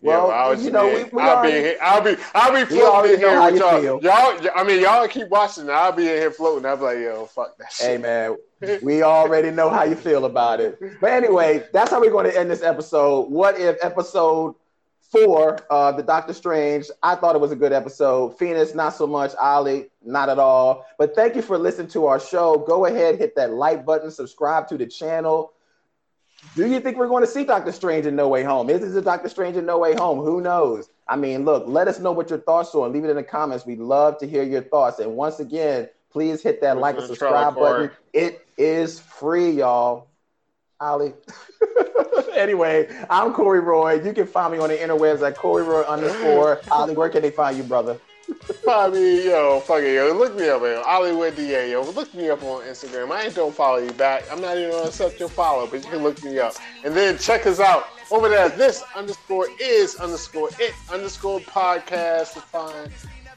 [0.02, 1.78] Well, I would you know, we- we I'll already- be here.
[1.82, 4.02] I'll be I'll be floating in here with y'all.
[4.04, 5.70] Y'all, I mean, y'all keep watching.
[5.70, 6.66] I'll be in here floating.
[6.66, 7.88] I'll be like, yo, fuck that shit.
[7.88, 8.36] Hey man,
[8.82, 10.80] we already know how you feel about it.
[11.00, 13.30] But anyway, that's how we're going to end this episode.
[13.30, 14.56] What if episode
[15.12, 16.90] four, uh, the Doctor Strange?
[17.04, 18.38] I thought it was a good episode.
[18.40, 19.34] Phoenix, not so much.
[19.40, 20.86] Ali, not at all.
[20.98, 22.58] But thank you for listening to our show.
[22.58, 25.54] Go ahead, hit that like button, subscribe to the channel.
[26.56, 28.70] Do you think we're going to see Doctor Strange in No Way Home?
[28.70, 30.20] Is this a Doctor Strange in No Way Home?
[30.20, 30.90] Who knows?
[31.08, 33.24] I mean, look, let us know what your thoughts are and leave it in the
[33.24, 33.66] comments.
[33.66, 35.00] We'd love to hear your thoughts.
[35.00, 37.92] And once again, please hit that like and subscribe button.
[38.14, 40.08] It is free, y'all.
[40.80, 41.14] Ali.
[42.36, 44.02] anyway, I'm Corey Roy.
[44.02, 46.60] You can find me on the interwebs at Corey Roy underscore.
[46.72, 48.00] Ali, where can they find you, brother?
[48.68, 50.14] I mean, yo, fuck it, yo.
[50.14, 50.82] Look me up, yo.
[50.84, 51.84] Hollywood DA, yo.
[51.84, 53.12] Look me up on Instagram.
[53.12, 54.24] I ain't don't follow you back.
[54.32, 56.54] I'm not even gonna accept your follow, but you can look me up.
[56.84, 58.50] And then check us out over there.
[58.50, 62.92] This underscore is underscore it underscore podcast to find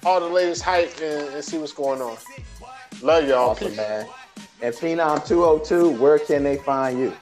[0.05, 2.17] all the latest hype and, and see what's going on.
[3.03, 3.51] Love y'all.
[3.51, 3.77] Awesome, Peace.
[3.77, 4.07] man.
[4.63, 7.13] And Phenom 202, where can they find you?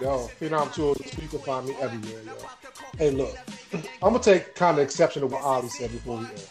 [0.00, 2.32] Yo, Phenom 202, you can find me everywhere, yo.
[2.98, 3.36] Hey, look,
[3.72, 6.48] I'm gonna take kind of exception to what Ali said before we end.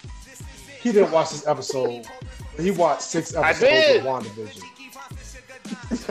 [0.82, 2.06] He didn't watch this episode,
[2.60, 3.98] he watched six I episodes did.
[3.98, 4.64] of WandaVision.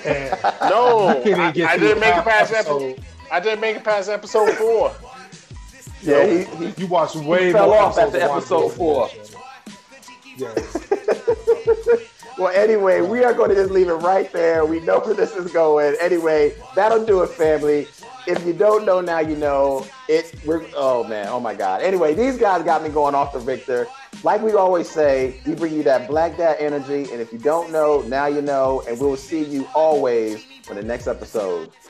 [0.06, 2.82] And No, you can't I, I didn't make it past episode.
[2.92, 3.04] episode.
[3.32, 4.92] I didn't make it past episode four.
[6.02, 9.08] Yeah, he, he You watched way fell more off after of episode four.
[9.08, 10.56] than that.
[10.56, 10.76] Yes.
[12.38, 14.64] Well, anyway, we are going to just leave it right there.
[14.64, 15.94] We know where this is going.
[16.00, 17.86] Anyway, that'll do it, family.
[18.26, 20.34] If you don't know now, you know it.
[20.44, 21.82] We're oh man, oh my god.
[21.82, 23.86] Anyway, these guys got me going off the Victor.
[24.22, 27.72] Like we always say, we bring you that black dad energy, and if you don't
[27.72, 31.70] know, now you know, and we will see you always on the next episode.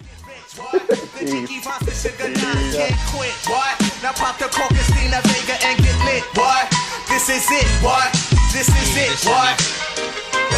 [7.09, 7.67] This is it?
[8.53, 10.50] This is it, what?